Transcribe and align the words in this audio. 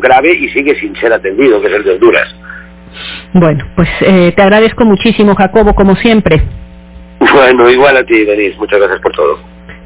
grave 0.00 0.34
y 0.34 0.48
sigue 0.48 0.78
sin 0.78 0.94
ser 0.96 1.12
atendido, 1.12 1.60
que 1.60 1.68
es 1.68 1.74
el 1.74 1.84
de 1.84 1.92
Honduras. 1.92 2.34
Bueno, 3.32 3.64
pues 3.74 3.88
eh, 4.00 4.32
te 4.34 4.42
agradezco 4.42 4.84
muchísimo, 4.84 5.34
Jacobo, 5.34 5.74
como 5.74 5.96
siempre. 5.96 6.42
Bueno, 7.18 7.68
igual 7.70 7.96
a 7.96 8.04
ti, 8.04 8.24
Denise. 8.24 8.56
Muchas 8.58 8.78
gracias 8.78 9.00
por 9.00 9.12
todo. 9.12 9.38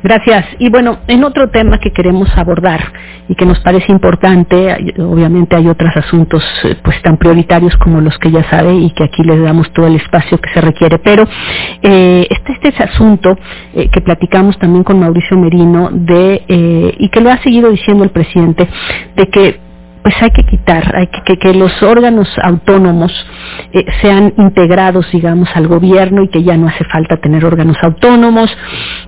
Gracias. 0.02 0.46
Y 0.58 0.70
bueno, 0.70 1.00
en 1.08 1.24
otro 1.24 1.50
tema 1.50 1.78
que 1.78 1.92
queremos 1.92 2.30
abordar 2.36 2.80
y 3.28 3.34
que 3.34 3.44
nos 3.44 3.60
parece 3.60 3.92
importante, 3.92 4.94
obviamente 4.98 5.56
hay 5.56 5.68
otros 5.68 5.94
asuntos 5.94 6.42
eh, 6.64 6.76
pues 6.82 7.00
tan 7.02 7.18
prioritarios 7.18 7.76
como 7.76 8.00
los 8.00 8.18
que 8.18 8.30
ya 8.30 8.42
sabe 8.48 8.74
y 8.74 8.90
que 8.92 9.04
aquí 9.04 9.22
les 9.22 9.42
damos 9.42 9.70
todo 9.72 9.86
el 9.86 9.96
espacio 9.96 10.38
que 10.38 10.48
se 10.54 10.60
requiere, 10.62 10.98
pero 10.98 11.24
eh, 11.82 12.26
este, 12.30 12.52
este 12.52 12.68
es 12.68 12.80
asunto 12.80 13.38
eh, 13.74 13.88
que 13.90 14.00
platicamos 14.00 14.58
también 14.58 14.84
con 14.84 15.00
Mauricio 15.00 15.36
Merino 15.36 15.90
de 15.92 16.42
eh, 16.48 16.94
y 16.98 17.08
que 17.10 17.20
lo 17.20 17.30
ha 17.30 17.42
seguido 17.42 17.70
diciendo 17.70 18.02
el 18.02 18.10
presidente 18.10 18.68
de 19.16 19.28
que 19.28 19.60
pues 20.02 20.14
hay 20.20 20.30
que 20.30 20.44
quitar, 20.44 20.96
hay 20.96 21.08
que 21.08 21.38
que, 21.38 21.54
los 21.54 21.82
órganos 21.82 22.28
autónomos 22.42 23.12
eh, 23.72 23.86
sean 24.02 24.34
integrados, 24.36 25.06
digamos, 25.12 25.48
al 25.54 25.68
gobierno 25.68 26.24
y 26.24 26.28
que 26.28 26.42
ya 26.42 26.56
no 26.56 26.66
hace 26.66 26.82
falta 26.84 27.18
tener 27.18 27.44
órganos 27.44 27.76
autónomos. 27.82 28.50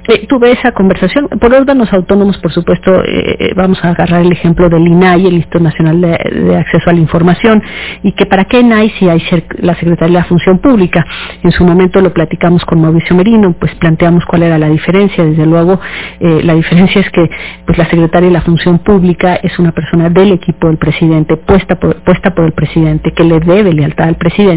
Eh, 0.06 0.26
tuve 0.28 0.52
esa 0.52 0.70
conversación. 0.70 1.28
Por 1.40 1.52
órganos 1.52 1.92
autónomos, 1.92 2.38
por 2.38 2.52
supuesto, 2.52 3.02
eh, 3.02 3.36
eh 3.38 3.52
vamos 3.56 3.84
a 3.84 3.88
agarrar 3.90 4.20
el 4.20 4.30
ejemplo 4.30 4.68
del 4.68 4.86
INAI, 4.86 5.26
el 5.26 5.34
Instituto 5.34 5.64
Nacional 5.64 6.00
de, 6.00 6.56
Acceso 6.56 6.90
a 6.90 6.92
la 6.92 7.00
Información, 7.00 7.60
y 8.04 8.12
que 8.12 8.26
para 8.26 8.44
qué 8.44 8.60
INAI 8.60 8.90
si 8.98 9.08
hay 9.08 9.20
la 9.58 9.74
Secretaría 9.74 10.18
de 10.18 10.22
la 10.22 10.28
Función 10.28 10.58
Pública. 10.58 11.04
En 11.42 11.50
su 11.50 11.64
momento 11.64 12.00
lo 12.00 12.12
platicamos 12.12 12.64
con 12.64 12.80
Mauricio 12.80 13.16
Merino, 13.16 13.54
pues 13.58 13.74
planteamos 13.76 14.24
cuál 14.26 14.44
era 14.44 14.58
la 14.58 14.68
diferencia. 14.68 15.24
Desde 15.24 15.46
luego, 15.46 15.80
la 16.20 16.54
diferencia 16.54 17.00
es 17.00 17.10
que 17.10 17.28
pues 17.66 17.78
la 17.78 17.86
Secretaria 17.86 18.28
de 18.28 18.34
la 18.34 18.42
Función 18.42 18.78
Pública 18.78 19.36
es 19.36 19.58
una 19.58 19.72
persona 19.72 20.08
del 20.08 20.32
equipo 20.32 20.68
del 20.68 20.76
presidente, 20.76 21.36
puesta 21.36 21.76
puesta 21.76 22.34
por 22.34 22.44
el 22.44 22.52
presidente, 22.52 23.12
que 23.12 23.24
le 23.24 23.40
debe 23.40 23.72
lealtad 23.72 24.08
al 24.08 24.16
presidente 24.16 24.51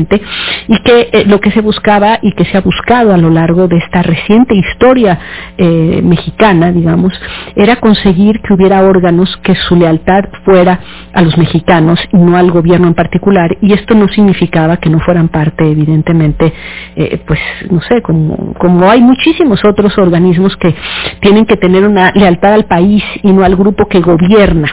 y 0.68 0.77
que 0.79 1.10
eh, 1.12 1.24
lo 1.27 1.40
que 1.40 1.51
se 1.51 1.62
buscaba 1.62 2.20
y 2.21 2.34
que 2.34 2.46
se 2.46 2.57
ha 2.57 2.62
buscado 2.62 3.13
a 3.13 3.18
lo 3.18 3.29
largo 3.29 3.68
de 3.68 3.77
esta 3.77 4.01
reciente 4.01 4.55
historia 4.55 5.20
eh, 5.57 6.01
mexicana, 6.04 6.71
digamos, 6.71 7.13
era 7.55 7.77
conseguir 7.77 8.41
que 8.41 8.54
hubiera 8.54 8.82
órganos 8.82 9.38
que 9.43 9.55
su 9.55 9.76
lealtad 9.76 10.26
fuera 10.43 10.79
a 11.13 11.21
los 11.21 11.38
mexicanos 11.38 11.99
y 12.12 12.18
no 12.18 12.38
al 12.38 12.51
gobierno 12.51 12.88
en 12.88 12.93
particular 12.93 13.57
y 13.62 13.73
esto 13.73 13.96
no 13.96 14.07
significaba 14.07 14.77
que 14.77 14.90
no 14.90 14.99
fueran 14.99 15.29
parte, 15.29 15.70
evidentemente, 15.70 16.54
eh, 16.96 17.21
pues 17.26 17.40
no 17.70 17.82
sé, 17.82 18.01
como, 18.01 18.54
como 18.54 18.90
hay 18.90 19.01
muchísimos 19.01 19.63
otros 19.63 19.98
organismos 19.98 20.55
que 20.57 20.76
tienen 21.21 21.46
que 21.46 21.57
tener 21.57 21.85
una 21.85 22.12
lealtad 22.13 22.54
al 22.54 22.66
país 22.66 23.04
y 23.23 23.32
no 23.32 23.43
al 23.43 23.55
grupo 23.55 23.88
que 23.88 23.99
gobierna. 23.99 24.68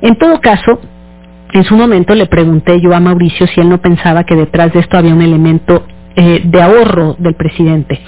En 0.00 0.16
todo 0.16 0.40
caso, 0.40 0.80
en 1.52 1.64
su 1.64 1.76
momento 1.76 2.14
le 2.14 2.26
pregunté 2.26 2.80
yo 2.80 2.94
a 2.94 3.00
Mauricio 3.00 3.46
si 3.46 3.60
él 3.60 3.68
no 3.68 3.78
pensaba 3.78 4.24
que 4.24 4.34
detrás 4.34 4.72
de 4.72 4.80
esto 4.80 4.98
había 4.98 5.14
un 5.14 5.22
elemento 5.22 5.86
eh, 6.14 6.40
de 6.44 6.62
ahorro 6.62 7.14
del 7.18 7.34
presidente. 7.34 8.00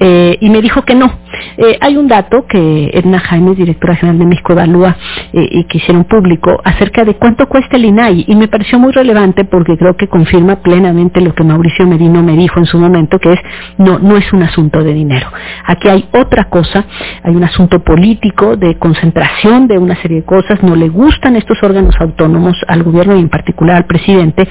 Eh, 0.00 0.38
y 0.40 0.50
me 0.50 0.60
dijo 0.60 0.82
que 0.82 0.94
no. 0.94 1.23
Eh, 1.56 1.78
hay 1.80 1.96
un 1.96 2.08
dato 2.08 2.46
que 2.46 2.90
Edna 2.92 3.20
Jaime, 3.20 3.54
directora 3.54 3.96
general 3.96 4.18
de 4.18 4.26
México, 4.26 4.52
evalúa 4.52 4.96
eh, 5.32 5.48
y 5.50 5.64
que 5.64 5.78
hicieron 5.78 6.04
público 6.04 6.60
acerca 6.64 7.04
de 7.04 7.14
cuánto 7.14 7.48
cuesta 7.48 7.76
el 7.76 7.84
INAI 7.84 8.24
y 8.26 8.36
me 8.36 8.48
pareció 8.48 8.78
muy 8.78 8.92
relevante 8.92 9.44
porque 9.44 9.76
creo 9.76 9.96
que 9.96 10.08
confirma 10.08 10.56
plenamente 10.56 11.20
lo 11.20 11.34
que 11.34 11.44
Mauricio 11.44 11.86
Merino 11.86 12.22
me 12.22 12.36
dijo 12.36 12.58
en 12.58 12.66
su 12.66 12.78
momento, 12.78 13.18
que 13.18 13.32
es 13.32 13.40
no, 13.78 13.98
no 13.98 14.16
es 14.16 14.32
un 14.32 14.42
asunto 14.42 14.82
de 14.82 14.92
dinero. 14.92 15.28
Aquí 15.64 15.88
hay 15.88 16.08
otra 16.12 16.44
cosa, 16.44 16.84
hay 17.22 17.34
un 17.34 17.44
asunto 17.44 17.80
político 17.80 18.56
de 18.56 18.76
concentración 18.78 19.68
de 19.68 19.78
una 19.78 20.00
serie 20.02 20.18
de 20.18 20.24
cosas, 20.24 20.62
no 20.62 20.74
le 20.74 20.88
gustan 20.88 21.36
estos 21.36 21.62
órganos 21.62 21.94
autónomos 22.00 22.56
al 22.66 22.82
gobierno 22.82 23.16
y 23.16 23.20
en 23.20 23.28
particular 23.28 23.76
al 23.76 23.86
presidente 23.86 24.48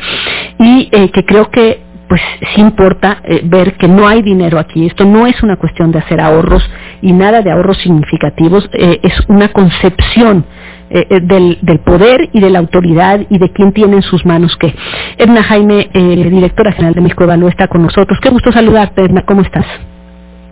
y 0.59 0.89
eh, 0.91 1.09
que 1.11 1.25
creo 1.25 1.49
que 1.49 1.81
pues 2.07 2.21
sí 2.53 2.61
importa 2.61 3.23
ver 3.45 3.73
que 3.73 3.87
no 3.87 4.07
hay 4.07 4.21
dinero 4.21 4.59
aquí. 4.59 4.85
Esto 4.85 5.03
no 5.03 5.25
es 5.25 5.41
una 5.41 5.55
cuestión 5.55 5.91
de 5.91 5.97
hacer 5.97 6.21
ahorros 6.21 6.63
y 7.03 7.11
nada 7.11 7.41
de 7.41 7.51
ahorros 7.51 7.77
significativos, 7.79 8.69
eh, 8.73 8.99
es 9.03 9.13
una 9.27 9.49
concepción 9.49 10.45
eh, 10.89 11.07
eh, 11.09 11.19
del, 11.21 11.57
del, 11.61 11.79
poder 11.79 12.29
y 12.31 12.39
de 12.39 12.49
la 12.49 12.59
autoridad 12.59 13.19
y 13.29 13.39
de 13.39 13.51
quién 13.51 13.73
tiene 13.73 13.97
en 13.97 14.01
sus 14.03 14.25
manos 14.25 14.55
qué. 14.57 14.73
Edna 15.17 15.43
Jaime, 15.43 15.89
eh, 15.93 16.29
directora 16.29 16.71
general 16.71 16.93
de 16.93 17.01
México 17.01 17.25
Evalúa, 17.25 17.49
está 17.49 17.67
con 17.67 17.81
nosotros. 17.81 18.19
Qué 18.21 18.29
gusto 18.29 18.53
saludarte, 18.53 19.01
Edna, 19.01 19.23
¿cómo 19.23 19.41
estás? 19.41 19.65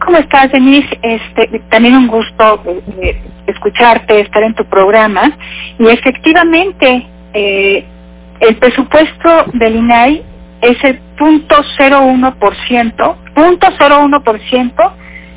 ¿Cómo 0.04 0.18
estás, 0.18 0.52
Denise? 0.52 0.90
Este, 1.02 1.62
también 1.70 1.96
un 1.96 2.08
gusto 2.08 2.64
eh, 3.02 3.22
escucharte, 3.48 4.20
estar 4.20 4.44
en 4.44 4.56
tu 4.56 4.66
programa. 4.66 5.32
Y 5.80 5.88
efectivamente, 5.88 7.06
el 7.34 8.56
presupuesto 8.58 9.46
del 9.54 9.76
INAI 9.76 10.24
es 10.62 10.84
el 10.84 11.00
punto 11.18 11.56
cero 11.78 12.02
uno 12.04 12.36
por 12.36 12.56
ciento, 12.68 13.16
punto 13.36 13.68
cero 13.78 14.00
uno 14.04 14.22
por 14.22 14.40
ciento 14.50 14.92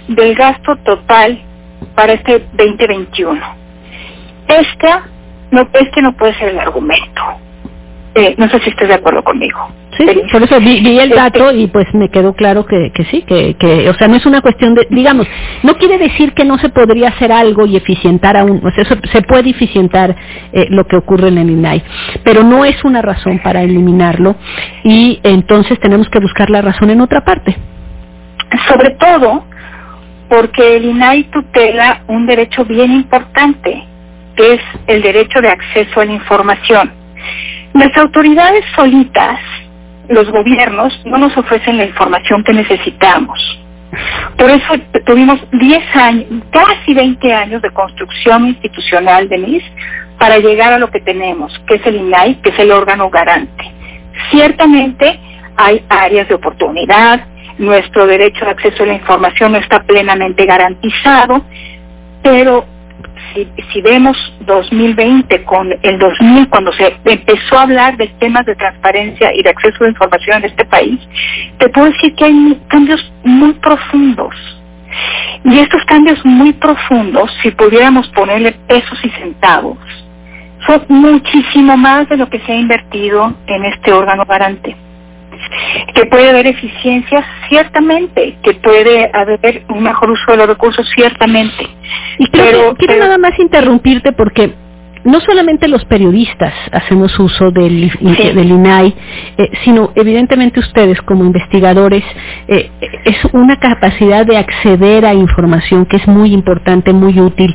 del 0.08 0.34
gasto 0.34 0.76
total 0.84 1.40
para 1.94 2.14
este 2.14 2.46
2021. 2.56 3.40
Esta 4.48 5.04
no, 5.50 5.68
este 5.72 6.02
no 6.02 6.12
puede 6.12 6.34
ser 6.34 6.48
el 6.50 6.58
argumento. 6.58 7.22
Eh, 8.14 8.34
no 8.38 8.48
sé 8.48 8.60
si 8.60 8.70
estés 8.70 8.88
de 8.88 8.94
acuerdo 8.94 9.24
conmigo. 9.24 9.58
Sí, 9.96 10.06
sí, 10.08 10.22
por 10.30 10.42
eso 10.42 10.58
vi, 10.60 10.80
vi 10.80 10.98
el 10.98 11.10
dato 11.10 11.52
y 11.52 11.68
pues 11.68 11.86
me 11.94 12.08
quedó 12.08 12.32
claro 12.32 12.66
que, 12.66 12.90
que 12.92 13.04
sí, 13.04 13.22
que, 13.22 13.54
que, 13.54 13.88
o 13.88 13.94
sea, 13.94 14.08
no 14.08 14.16
es 14.16 14.26
una 14.26 14.40
cuestión 14.40 14.74
de, 14.74 14.86
digamos, 14.90 15.26
no 15.62 15.74
quiere 15.76 15.98
decir 15.98 16.32
que 16.32 16.44
no 16.44 16.58
se 16.58 16.68
podría 16.68 17.08
hacer 17.08 17.30
algo 17.30 17.64
y 17.66 17.76
eficientar 17.76 18.36
aún, 18.36 18.60
o 18.64 18.70
sea, 18.72 18.84
se 18.84 19.22
puede 19.22 19.50
eficientar 19.50 20.16
eh, 20.52 20.66
lo 20.70 20.84
que 20.86 20.96
ocurre 20.96 21.28
en 21.28 21.38
el 21.38 21.50
INAI, 21.50 21.82
pero 22.24 22.42
no 22.42 22.64
es 22.64 22.82
una 22.84 23.02
razón 23.02 23.38
para 23.38 23.62
eliminarlo 23.62 24.34
y 24.82 25.20
entonces 25.22 25.78
tenemos 25.78 26.08
que 26.08 26.18
buscar 26.18 26.50
la 26.50 26.62
razón 26.62 26.90
en 26.90 27.00
otra 27.00 27.24
parte. 27.24 27.56
Sobre 28.68 28.90
todo 28.90 29.44
porque 30.28 30.76
el 30.76 30.84
INAI 30.86 31.24
tutela 31.24 32.02
un 32.08 32.26
derecho 32.26 32.64
bien 32.64 32.92
importante, 32.92 33.84
que 34.36 34.54
es 34.54 34.60
el 34.86 35.02
derecho 35.02 35.40
de 35.40 35.48
acceso 35.48 36.00
a 36.00 36.04
la 36.04 36.12
información. 36.12 36.92
Las 37.74 37.96
autoridades 37.96 38.64
solitas 38.74 39.40
los 40.08 40.30
gobiernos 40.30 41.00
no 41.06 41.18
nos 41.18 41.36
ofrecen 41.36 41.78
la 41.78 41.84
información 41.84 42.44
que 42.44 42.52
necesitamos. 42.52 43.38
Por 44.36 44.50
eso 44.50 44.74
tuvimos 45.06 45.40
10 45.52 45.96
años, 45.96 46.26
casi 46.50 46.94
20 46.94 47.32
años 47.32 47.62
de 47.62 47.70
construcción 47.70 48.48
institucional 48.48 49.28
de 49.28 49.38
MIS 49.38 49.62
para 50.18 50.38
llegar 50.38 50.72
a 50.72 50.78
lo 50.78 50.90
que 50.90 51.00
tenemos, 51.00 51.56
que 51.66 51.76
es 51.76 51.86
el 51.86 51.96
INAI, 51.96 52.36
que 52.36 52.50
es 52.50 52.58
el 52.58 52.72
órgano 52.72 53.08
garante. 53.08 53.64
Ciertamente 54.30 55.18
hay 55.56 55.84
áreas 55.88 56.28
de 56.28 56.34
oportunidad, 56.34 57.26
nuestro 57.58 58.06
derecho 58.06 58.44
de 58.44 58.50
acceso 58.50 58.82
a 58.82 58.86
la 58.86 58.94
información 58.94 59.52
no 59.52 59.58
está 59.58 59.82
plenamente 59.82 60.44
garantizado, 60.44 61.44
pero 62.22 62.64
si, 63.32 63.48
si 63.72 63.80
vemos 63.80 64.16
2020 64.40 65.44
con 65.44 65.72
el 65.82 65.98
2000, 65.98 66.48
cuando 66.48 66.72
se 66.72 66.96
empezó 67.04 67.58
a 67.58 67.62
hablar 67.62 67.96
de 67.96 68.08
temas 68.18 68.46
de 68.46 68.54
transparencia 68.56 69.34
y 69.34 69.42
de 69.42 69.50
acceso 69.50 69.76
a 69.80 69.84
la 69.84 69.90
información 69.90 70.38
en 70.38 70.44
este 70.50 70.64
país, 70.64 70.98
te 71.58 71.68
puedo 71.68 71.90
decir 71.90 72.14
que 72.14 72.24
hay 72.24 72.60
cambios 72.68 73.12
muy 73.22 73.52
profundos. 73.54 74.34
Y 75.44 75.58
estos 75.58 75.84
cambios 75.86 76.24
muy 76.24 76.52
profundos, 76.52 77.30
si 77.42 77.50
pudiéramos 77.50 78.08
ponerle 78.10 78.52
pesos 78.68 78.98
y 79.02 79.10
centavos, 79.10 79.78
son 80.66 80.84
muchísimo 80.88 81.76
más 81.76 82.08
de 82.08 82.16
lo 82.16 82.30
que 82.30 82.38
se 82.40 82.52
ha 82.52 82.56
invertido 82.56 83.34
en 83.46 83.64
este 83.66 83.92
órgano 83.92 84.24
garante 84.24 84.76
que 85.94 86.06
puede 86.06 86.30
haber 86.30 86.46
eficiencia 86.46 87.24
ciertamente, 87.48 88.36
que 88.42 88.54
puede 88.54 89.10
haber 89.12 89.64
un 89.68 89.82
mejor 89.82 90.10
uso 90.10 90.32
de 90.32 90.38
los 90.38 90.48
recursos 90.48 90.88
ciertamente. 90.94 91.66
Y 92.18 92.28
pero, 92.28 92.74
quiero 92.76 92.94
pero, 92.94 93.04
nada 93.04 93.18
más 93.18 93.38
interrumpirte 93.38 94.12
porque 94.12 94.54
no 95.04 95.20
solamente 95.20 95.68
los 95.68 95.84
periodistas 95.84 96.52
hacemos 96.72 97.18
uso 97.18 97.50
del, 97.50 97.90
sí. 97.92 98.32
del 98.34 98.50
INAI, 98.50 98.94
eh, 99.36 99.50
sino 99.64 99.92
evidentemente 99.94 100.60
ustedes 100.60 101.00
como 101.02 101.24
investigadores, 101.24 102.02
eh, 102.48 102.70
es 103.04 103.16
una 103.32 103.56
capacidad 103.56 104.26
de 104.26 104.38
acceder 104.38 105.04
a 105.04 105.14
información 105.14 105.84
que 105.86 105.96
es 105.96 106.08
muy 106.08 106.32
importante, 106.32 106.92
muy 106.92 107.20
útil 107.20 107.54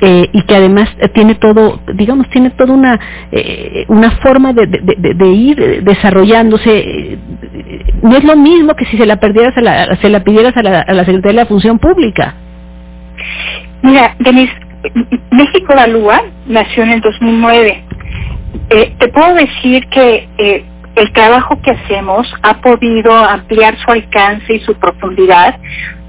eh, 0.00 0.28
y 0.32 0.42
que 0.42 0.56
además 0.56 0.88
tiene 1.14 1.36
todo, 1.36 1.80
digamos, 1.94 2.28
tiene 2.30 2.50
toda 2.50 2.74
una, 2.74 3.00
eh, 3.30 3.84
una 3.88 4.10
forma 4.18 4.52
de, 4.52 4.66
de, 4.66 4.94
de, 4.96 5.14
de, 5.14 5.28
ir 5.28 5.84
desarrollándose. 5.84 6.97
No 8.08 8.16
es 8.16 8.24
lo 8.24 8.36
mismo 8.36 8.74
que 8.74 8.86
si 8.86 8.96
se 8.96 9.04
la 9.04 9.16
perdieras 9.16 9.56
a 9.58 9.60
la, 9.60 9.96
se 9.96 10.08
la 10.08 10.24
pidieras 10.24 10.56
a 10.56 10.62
la, 10.62 10.80
a 10.80 10.92
la 10.94 11.04
Secretaría 11.04 11.40
de 11.40 11.44
la 11.44 11.46
Función 11.46 11.78
Pública. 11.78 12.34
Mira, 13.82 14.16
Denise, 14.18 14.54
México 15.30 15.74
Evalúa 15.74 16.22
nació 16.46 16.84
en 16.84 16.90
el 16.92 17.00
2009. 17.02 17.84
Eh, 18.70 18.94
te 18.98 19.08
puedo 19.08 19.34
decir 19.34 19.86
que 19.88 20.26
eh, 20.38 20.64
el 20.96 21.12
trabajo 21.12 21.60
que 21.60 21.72
hacemos 21.72 22.32
ha 22.42 22.54
podido 22.62 23.12
ampliar 23.12 23.76
su 23.78 23.90
alcance 23.90 24.54
y 24.54 24.60
su 24.60 24.74
profundidad 24.74 25.56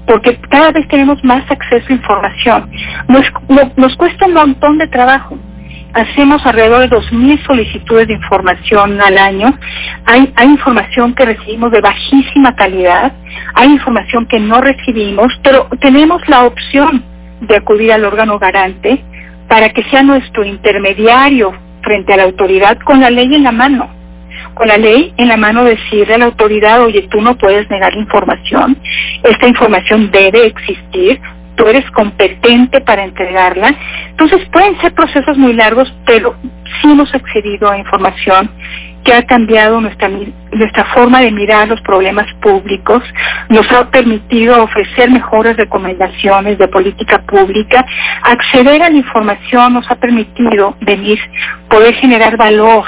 porque 0.06 0.36
cada 0.48 0.72
vez 0.72 0.88
tenemos 0.88 1.22
más 1.22 1.48
acceso 1.50 1.86
a 1.88 1.92
información. 1.92 2.70
Nos, 3.08 3.26
no, 3.48 3.70
nos 3.76 3.94
cuesta 3.96 4.26
un 4.26 4.34
montón 4.34 4.78
de 4.78 4.88
trabajo 4.88 5.36
hacemos 5.94 6.44
alrededor 6.44 6.88
de 6.88 6.96
2.000 6.96 7.46
solicitudes 7.46 8.08
de 8.08 8.14
información 8.14 9.00
al 9.00 9.18
año. 9.18 9.58
Hay, 10.06 10.32
hay 10.36 10.48
información 10.48 11.14
que 11.14 11.24
recibimos 11.24 11.72
de 11.72 11.80
bajísima 11.80 12.54
calidad, 12.54 13.12
hay 13.54 13.68
información 13.68 14.26
que 14.26 14.40
no 14.40 14.60
recibimos, 14.60 15.32
pero 15.42 15.68
tenemos 15.80 16.26
la 16.28 16.44
opción 16.44 17.04
de 17.40 17.56
acudir 17.56 17.92
al 17.92 18.04
órgano 18.04 18.38
garante 18.38 19.02
para 19.48 19.70
que 19.70 19.82
sea 19.84 20.02
nuestro 20.02 20.44
intermediario 20.44 21.52
frente 21.82 22.12
a 22.12 22.18
la 22.18 22.22
autoridad 22.24 22.78
con 22.84 23.00
la 23.00 23.10
ley 23.10 23.34
en 23.34 23.42
la 23.42 23.52
mano. 23.52 23.90
Con 24.54 24.68
la 24.68 24.78
ley 24.78 25.12
en 25.16 25.28
la 25.28 25.36
mano 25.36 25.64
decirle 25.64 26.14
a 26.14 26.18
la 26.18 26.24
autoridad, 26.26 26.82
oye, 26.82 27.08
tú 27.10 27.20
no 27.20 27.36
puedes 27.36 27.68
negar 27.70 27.94
información, 27.94 28.76
esta 29.22 29.48
información 29.48 30.10
debe 30.10 30.46
existir, 30.46 31.20
tú 31.60 31.68
eres 31.68 31.88
competente 31.90 32.80
para 32.80 33.04
entregarla. 33.04 33.74
Entonces 34.08 34.40
pueden 34.50 34.80
ser 34.80 34.94
procesos 34.94 35.36
muy 35.36 35.52
largos, 35.52 35.92
pero 36.06 36.34
sí 36.80 36.90
hemos 36.90 37.14
accedido 37.14 37.70
a 37.70 37.76
información 37.76 38.50
que 39.04 39.12
ha 39.12 39.26
cambiado 39.26 39.80
nuestra, 39.80 40.08
nuestra 40.52 40.84
forma 40.86 41.20
de 41.20 41.30
mirar 41.30 41.68
los 41.68 41.80
problemas 41.82 42.26
públicos, 42.42 43.02
nos 43.48 43.70
ha 43.72 43.90
permitido 43.90 44.62
ofrecer 44.62 45.10
mejores 45.10 45.56
recomendaciones 45.56 46.58
de 46.58 46.68
política 46.68 47.22
pública, 47.22 47.84
acceder 48.22 48.82
a 48.82 48.90
la 48.90 48.96
información 48.96 49.74
nos 49.74 49.90
ha 49.90 49.96
permitido 49.96 50.76
venir, 50.80 51.18
poder 51.68 51.94
generar 51.94 52.36
valor 52.36 52.84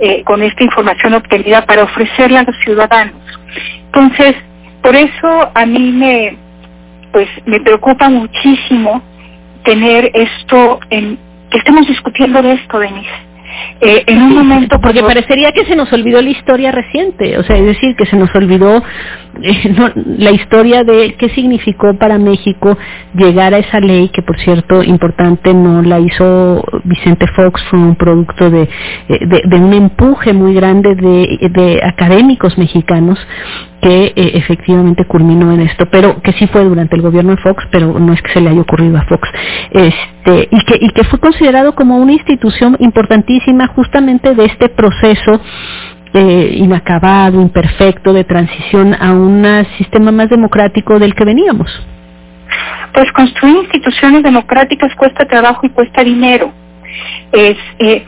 eh, 0.00 0.22
con 0.24 0.42
esta 0.42 0.62
información 0.62 1.14
obtenida 1.14 1.66
para 1.66 1.84
ofrecerla 1.84 2.40
a 2.40 2.44
los 2.44 2.56
ciudadanos. 2.64 3.22
Entonces, 3.86 4.36
por 4.80 4.94
eso 4.94 5.50
a 5.54 5.66
mí 5.66 5.90
me, 5.90 6.36
pues, 7.12 7.28
me 7.46 7.60
preocupa 7.60 8.08
muchísimo 8.08 9.02
tener 9.64 10.10
esto 10.14 10.80
en, 10.90 11.18
que 11.50 11.58
estemos 11.58 11.86
discutiendo 11.86 12.42
de 12.42 12.52
esto, 12.52 12.78
Denise. 12.78 13.28
Eh, 13.80 14.04
en 14.08 14.22
un 14.22 14.34
momento 14.34 14.80
porque 14.80 15.02
parecería 15.02 15.52
que 15.52 15.64
se 15.64 15.76
nos 15.76 15.92
olvidó 15.92 16.20
la 16.20 16.30
historia 16.30 16.72
reciente, 16.72 17.38
o 17.38 17.44
sea, 17.44 17.56
es 17.56 17.64
decir, 17.64 17.94
que 17.96 18.06
se 18.06 18.16
nos 18.16 18.34
olvidó 18.34 18.82
eh, 19.40 19.74
la 20.18 20.32
historia 20.32 20.82
de 20.82 21.14
qué 21.14 21.28
significó 21.30 21.94
para 21.96 22.18
México 22.18 22.76
llegar 23.14 23.54
a 23.54 23.58
esa 23.58 23.78
ley, 23.78 24.08
que 24.08 24.22
por 24.22 24.38
cierto, 24.40 24.82
importante, 24.82 25.54
no 25.54 25.82
la 25.82 26.00
hizo 26.00 26.64
Vicente 26.84 27.26
Fox, 27.28 27.62
fue 27.70 27.78
un 27.78 27.94
producto 27.94 28.50
de, 28.50 28.62
eh, 29.08 29.42
de, 29.44 29.56
un 29.56 29.72
empuje 29.72 30.32
muy 30.32 30.54
grande 30.54 30.96
de, 30.96 31.48
de 31.48 31.80
académicos 31.84 32.58
mexicanos 32.58 33.18
que 33.80 34.06
eh, 34.06 34.12
efectivamente 34.34 35.04
culminó 35.04 35.52
en 35.52 35.60
esto, 35.60 35.86
pero 35.86 36.20
que 36.22 36.32
sí 36.32 36.46
fue 36.48 36.64
durante 36.64 36.96
el 36.96 37.02
gobierno 37.02 37.32
de 37.32 37.42
Fox, 37.42 37.64
pero 37.70 37.98
no 37.98 38.12
es 38.12 38.22
que 38.22 38.32
se 38.32 38.40
le 38.40 38.50
haya 38.50 38.60
ocurrido 38.60 38.98
a 38.98 39.02
Fox, 39.02 39.28
este, 39.70 40.48
y 40.50 40.64
que, 40.64 40.78
y 40.80 40.90
que 40.90 41.04
fue 41.04 41.20
considerado 41.20 41.74
como 41.74 41.96
una 41.98 42.12
institución 42.12 42.76
importantísima 42.80 43.68
justamente 43.68 44.34
de 44.34 44.44
este 44.46 44.68
proceso 44.68 45.40
eh, 46.14 46.54
inacabado, 46.56 47.40
imperfecto 47.40 48.12
de 48.12 48.24
transición 48.24 48.96
a 48.98 49.12
un 49.12 49.44
sistema 49.76 50.10
más 50.10 50.28
democrático 50.28 50.98
del 50.98 51.14
que 51.14 51.24
veníamos. 51.24 51.70
Pues 52.94 53.12
construir 53.12 53.56
instituciones 53.56 54.22
democráticas 54.22 54.94
cuesta 54.96 55.26
trabajo 55.26 55.66
y 55.66 55.70
cuesta 55.70 56.02
dinero. 56.02 56.50
Es, 57.30 57.58
eh, 57.78 58.06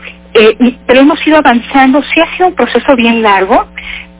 pero 0.87 1.01
hemos 1.01 1.25
ido 1.27 1.37
avanzando, 1.37 2.01
sí 2.01 2.19
ha 2.19 2.35
sido 2.35 2.47
un 2.47 2.55
proceso 2.55 2.95
bien 2.95 3.21
largo, 3.21 3.67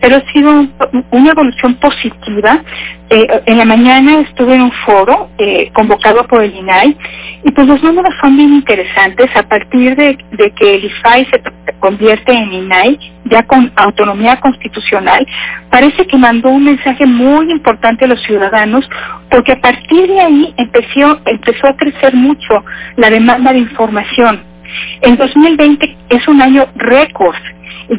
pero 0.01 0.17
ha 0.17 0.31
sido 0.33 0.67
una 1.11 1.31
evolución 1.31 1.75
positiva. 1.75 2.61
Eh, 3.09 3.27
en 3.45 3.57
la 3.57 3.65
mañana 3.65 4.21
estuve 4.21 4.55
en 4.55 4.63
un 4.63 4.71
foro 4.85 5.29
eh, 5.37 5.69
convocado 5.73 6.25
por 6.27 6.43
el 6.43 6.55
INAI 6.55 6.97
y 7.43 7.51
pues 7.51 7.67
los 7.67 7.81
números 7.83 8.13
son 8.19 8.35
bien 8.35 8.53
interesantes 8.53 9.29
a 9.35 9.43
partir 9.43 9.95
de, 9.95 10.17
que 10.55 10.75
el 10.75 10.85
IFAI 10.85 11.25
se 11.25 11.41
convierte 11.79 12.33
en 12.33 12.51
INAI 12.51 12.99
ya 13.25 13.43
con 13.43 13.71
autonomía 13.75 14.39
constitucional, 14.39 15.25
parece 15.69 16.05
que 16.07 16.17
mandó 16.17 16.49
un 16.49 16.65
mensaje 16.65 17.05
muy 17.05 17.51
importante 17.51 18.05
a 18.05 18.07
los 18.09 18.21
ciudadanos 18.23 18.89
porque 19.29 19.53
a 19.53 19.61
partir 19.61 20.07
de 20.07 20.19
ahí 20.19 20.53
empezó, 20.57 21.19
empezó 21.25 21.67
a 21.67 21.75
crecer 21.75 22.13
mucho 22.15 22.63
la 22.97 23.09
demanda 23.09 23.53
de 23.53 23.59
información. 23.59 24.43
En 25.01 25.17
2020 25.17 25.97
es 26.09 26.27
un 26.27 26.41
año 26.41 26.65
récord, 26.75 27.35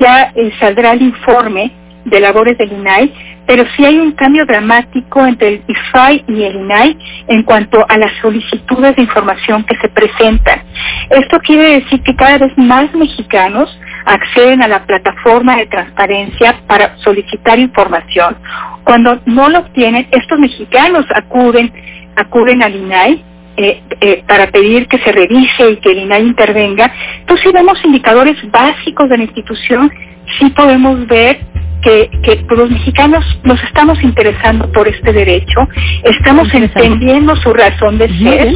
ya 0.00 0.32
eh, 0.34 0.52
saldrá 0.58 0.92
el 0.92 1.02
informe 1.02 1.70
de 2.04 2.20
labores 2.20 2.58
del 2.58 2.72
INAI, 2.72 3.12
pero 3.46 3.64
sí 3.76 3.84
hay 3.84 3.98
un 3.98 4.12
cambio 4.12 4.46
dramático 4.46 5.24
entre 5.26 5.48
el 5.48 5.62
IFAI 5.66 6.24
y 6.28 6.42
el 6.42 6.56
INAI 6.56 6.98
en 7.28 7.42
cuanto 7.42 7.84
a 7.88 7.98
las 7.98 8.12
solicitudes 8.20 8.96
de 8.96 9.02
información 9.02 9.64
que 9.64 9.76
se 9.76 9.88
presentan. 9.88 10.62
Esto 11.10 11.38
quiere 11.40 11.80
decir 11.80 12.02
que 12.02 12.14
cada 12.14 12.38
vez 12.38 12.52
más 12.56 12.92
mexicanos 12.94 13.76
acceden 14.04 14.62
a 14.62 14.68
la 14.68 14.84
plataforma 14.84 15.56
de 15.56 15.66
transparencia 15.66 16.60
para 16.66 16.96
solicitar 16.98 17.58
información. 17.58 18.36
Cuando 18.84 19.20
no 19.26 19.48
lo 19.48 19.60
obtienen, 19.60 20.06
estos 20.10 20.38
mexicanos 20.38 21.06
acuden, 21.14 21.72
acuden 22.16 22.62
al 22.62 22.74
INAI 22.74 23.24
eh, 23.56 23.82
eh, 24.00 24.24
para 24.26 24.46
pedir 24.46 24.88
que 24.88 24.98
se 24.98 25.12
revise 25.12 25.72
y 25.72 25.76
que 25.76 25.92
el 25.92 25.98
INAI 25.98 26.22
intervenga. 26.22 26.92
Entonces, 27.20 27.46
si 27.46 27.52
vemos 27.52 27.84
indicadores 27.84 28.36
básicos 28.50 29.08
de 29.08 29.18
la 29.18 29.24
institución, 29.24 29.92
sí 30.38 30.48
podemos 30.50 31.06
ver 31.06 31.40
que, 31.82 32.10
que 32.22 32.44
los 32.54 32.70
mexicanos 32.70 33.24
nos 33.44 33.62
estamos 33.64 34.02
interesando 34.02 34.70
por 34.72 34.88
este 34.88 35.12
derecho, 35.12 35.68
estamos 36.04 36.52
entendiendo 36.54 37.36
su 37.36 37.52
razón 37.52 37.98
de 37.98 38.08
ser. 38.18 38.54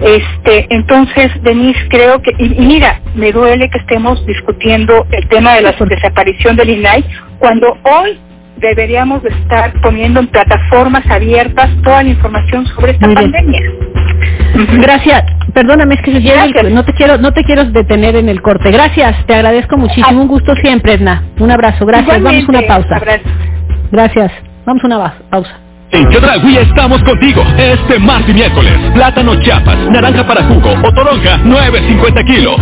Este, 0.00 0.66
entonces, 0.70 1.30
Denise, 1.42 1.80
creo 1.88 2.20
que, 2.20 2.32
y, 2.38 2.48
mira, 2.60 3.00
me 3.14 3.32
duele 3.32 3.68
que 3.70 3.78
estemos 3.78 4.24
discutiendo 4.26 5.06
el 5.10 5.28
tema 5.28 5.54
de 5.54 5.62
la 5.62 5.72
desaparición 5.72 6.56
del 6.56 6.70
INAI 6.70 7.04
cuando 7.38 7.76
hoy 7.84 8.18
deberíamos 8.56 9.24
estar 9.24 9.72
poniendo 9.82 10.20
en 10.20 10.28
plataformas 10.28 11.04
abiertas 11.10 11.70
toda 11.82 12.02
la 12.02 12.10
información 12.10 12.66
sobre 12.66 12.92
esta 12.92 13.12
pandemia. 13.12 13.62
Gracias. 14.54 15.24
Perdóname, 15.52 15.94
es 15.94 16.02
que 16.02 16.20
yo 16.20 16.32
no 16.70 16.84
te 16.84 16.92
quiero 16.92 17.18
no 17.18 17.32
te 17.32 17.44
quiero 17.44 17.64
detener 17.64 18.16
en 18.16 18.28
el 18.28 18.42
corte. 18.42 18.70
Gracias, 18.70 19.24
te 19.26 19.34
agradezco 19.34 19.76
muchísimo. 19.76 20.20
Un 20.20 20.28
gusto 20.28 20.54
siempre, 20.56 20.94
Edna. 20.94 21.22
Un 21.38 21.50
abrazo. 21.50 21.84
Gracias. 21.86 22.22
Vamos 22.22 22.44
a 22.44 22.50
una 22.50 22.62
pausa. 22.62 23.00
Gracias. 23.90 24.32
Vamos 24.66 24.82
a 24.82 24.86
una 24.86 25.14
pausa. 25.30 25.64
En 25.90 26.08
Chedragui 26.08 26.56
estamos 26.56 27.00
contigo 27.04 27.44
este 27.56 28.00
martes 28.00 28.30
y 28.30 28.34
miércoles. 28.34 28.72
Plátano 28.94 29.36
chapas, 29.40 29.78
naranja 29.90 30.26
para 30.26 30.42
jugo 30.44 30.70
o 30.82 30.92
toronja 30.92 31.38
9.50 31.44 32.24
kilos. 32.26 32.56